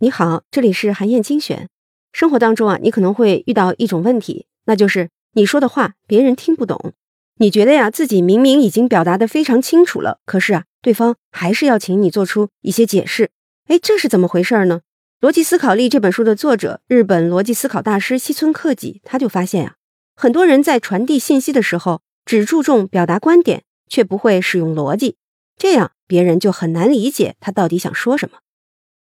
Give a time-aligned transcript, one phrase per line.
[0.00, 1.68] 你好，这里是韩燕精选。
[2.12, 6.92] 生活当中啊，你可能会遇到一种问题，那就是你说的话别人听不懂。
[7.40, 13.30] 你觉得呀，自己明明已经表达的非常清楚了，可是啊，对方还是要请你做出一些解释。
[13.66, 14.80] 哎，这是怎么回事呢？
[15.28, 19.74] 《逻辑思考力》这本书的作者，日本逻辑思考大师西村克己，他就发现呀，
[20.14, 25.16] 很多人在传递信息的时候，只注重表达观点，却不会使用逻辑，
[25.56, 28.38] 这样别人就很难理解他到底想说什么。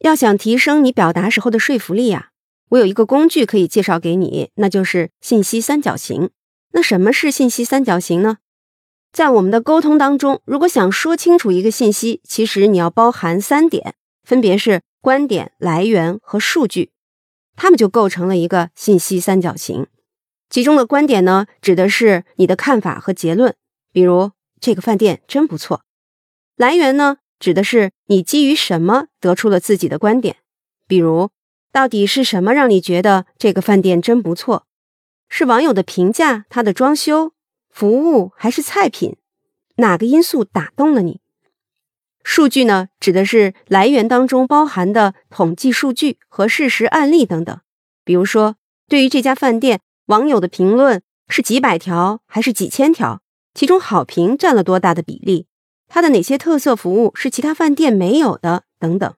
[0.00, 2.30] 要想提升你表达时候的说服力呀，
[2.70, 6.30] 我有一个工具可以介绍给你，那就是信息三角形。
[6.72, 8.38] 那什么是信息三角形呢？
[9.10, 16.90] 在我们的沟通当中，如果想说清楚一个信息，其实你要包含三点，分别是观点、来源和数据，
[17.56, 19.86] 它们就构成了一个信息三角形。
[20.50, 23.54] 其中的观点呢，指的是你的看法和结论，
[23.92, 25.82] 比如这个饭店真不错。
[26.58, 27.18] 来源呢？
[27.38, 30.38] 指的是你基于什么得出了自己的观点，
[30.88, 31.30] 比如
[31.70, 34.66] 到底是什么让你觉得这个饭店真不错？
[35.28, 37.32] 是网友的评价、它的装修、
[37.70, 39.16] 服务还是菜品？
[39.76, 41.20] 哪个因素打动了你？
[42.24, 42.88] 数据呢？
[42.98, 47.56] 指的是来源当中包含的统计数据和事实案例等等。
[48.04, 48.56] 比如说，
[48.88, 53.22] 对于这家饭店，网友的评论是几百条还是几千条？
[53.54, 55.46] 其中好评占了多大的比例？
[55.88, 58.64] 它的哪些特色服务是其他饭店没有的？
[58.78, 59.14] 等等，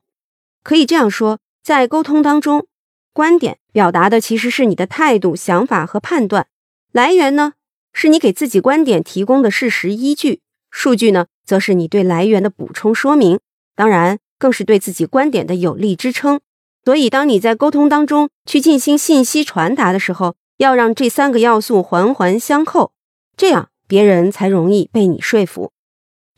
[0.62, 2.66] 可以这样说，在沟通当中，
[3.12, 6.44] 观点表达的其实是你的态度、想法和判断；
[6.92, 7.54] 来源呢，
[7.92, 10.38] 是你给自己观点提供的事实依据；
[10.70, 13.40] 数据呢，则是你对来源的补充说明，
[13.74, 16.40] 当然更是对自己观点的有力支撑。
[16.84, 22.92] 所以，当你在沟通当中去进行信息传达的时候，要让这三个要素环环相扣，
[23.36, 25.72] 这样别人才容易被你说服。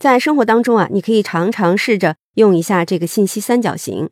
[0.02, 4.10] 在生活当中啊，你可以常常试着用一下这个信息三角形。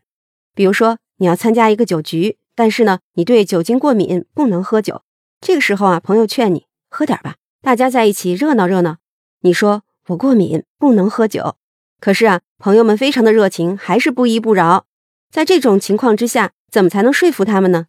[0.55, 5.03] 比如说，你要参加一个酒局，但是呢，你对酒精过敏，不能喝酒。
[5.41, 8.99] 这个时候啊，朋友劝你喝点吧，大家在一起热闹热闹。
[9.41, 11.57] 你说我过敏，不能喝酒。
[11.99, 14.87] 可是啊，朋友们非常的热情，还是不依不饶。
[15.33, 17.87] 在这种情况之下，怎么才能说服他们呢？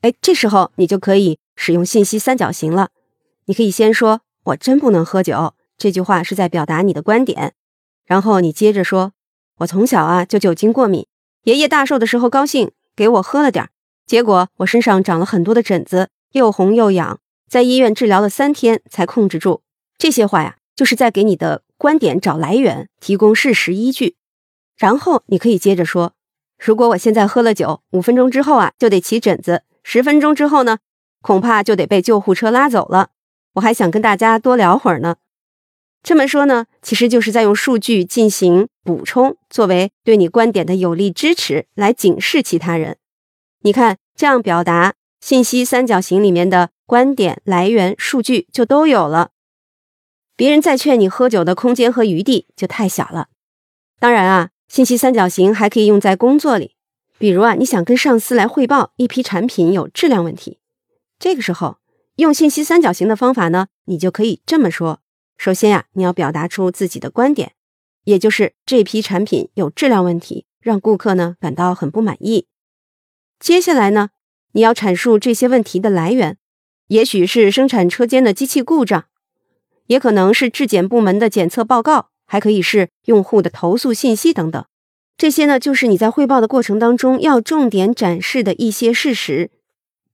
[0.00, 2.88] 哎，这时候你就可以使用信息三角形了。
[3.44, 5.52] 你可以先说，我真不能喝酒。
[5.78, 7.54] 这句话是在表达你的观点，
[8.04, 9.12] 然后你接着说
[9.58, 11.06] ：“我从小啊就酒精过敏，
[11.44, 13.70] 爷爷大寿的时候高兴给我喝了点
[14.04, 19.62] 结果我身上长了很多的疹子，又红又痒，在医院治疗了三天才控制住。”
[19.96, 24.16] 这些话呀，就是在给你的观点找来源，提供事实依据。
[24.76, 26.14] 然后你可以接着说
[26.58, 30.78] ：“如果我现在喝了酒，五分钟之后啊就得起疹子，十分钟之后呢，
[31.20, 33.10] 恐怕就得被救护车拉走了。
[33.54, 35.16] 我还想跟大家多聊会儿呢。”
[36.02, 42.96] 这么说呢，其实就是在用数据进行补充，作为对你观点的有力支持，来警示其他人。
[43.62, 49.32] 你看，这样表达信息三角形里面的观点、来源、数据就都有了，
[50.36, 53.28] 别人再劝你喝酒的空间和余地就太小了。
[53.98, 56.76] 当然啊，信息三角形还可以用在工作里，
[57.18, 60.60] 比如啊，你想跟上司来汇报一批产品有质量问题，
[61.18, 61.78] 这个时候
[62.16, 65.00] 用信息三角形的方法呢，你就可以这么说。
[65.38, 67.52] 首先呀，你要表达出自己的观点，
[68.02, 72.48] 也就是这批产品有质量问题，让顾客呢感到很不满意。
[73.38, 74.10] 接下来呢，
[74.50, 76.36] 你要阐述这些问题的来源，
[76.88, 79.04] 也许是生产车间的机器故障，
[79.86, 84.64] 也可能是质检部门的检测报告，还可以是用户的投诉信息等等。
[85.16, 89.52] 这些呢，就是你在汇报的过程当中要重点展示的一些事实。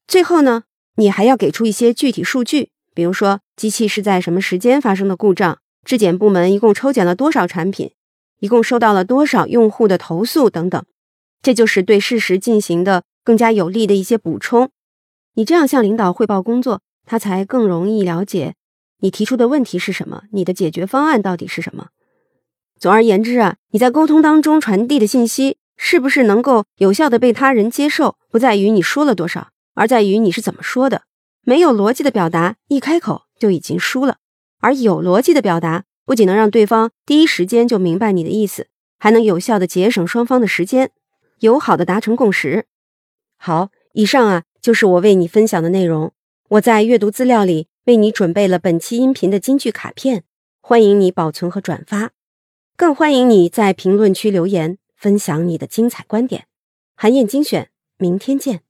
[0.07, 0.65] 最后呢，
[0.97, 2.73] 你还要给出一些具体数据。
[2.95, 5.59] 比如说，机器是在什么时间发生的故障？
[5.85, 7.91] 质检部门一共抽检了多少产品？
[8.41, 10.49] 一共收到了多少用户的投诉？
[10.49, 10.83] 等等，
[11.43, 14.71] 这就是对事实进行的更加有力的一些补充。
[15.35, 18.55] 你这样向领导汇报工作，他才更容易了解
[19.01, 21.89] 你提出的问题是什么，你的解决方案到底是什么。
[22.79, 31.03] 总而言之啊，你在沟通当中传递的信息是不是能够有效的被他人接受，不在于你说了多少，而在于你是怎么说的。
[31.47, 34.15] 没有逻辑的表达，一开口就已经输了；
[34.61, 38.69] 而有逻辑的表达，不仅能让对方第一时间就明白你的意思，
[38.99, 40.91] 还能有效的节省双方的时间，
[41.41, 42.65] 友好的达成共识。
[43.37, 46.13] 好，以上啊就是我为你分享的内容。
[46.49, 50.25] 我在阅读资料里为你准备了本期音频的金句卡片，
[50.63, 52.13] 欢迎你保存和转发，
[52.77, 56.47] 更欢迎你在评论区留言分享你的精彩观点。
[56.95, 57.69] 韩燕精选，
[57.99, 58.63] 明天见。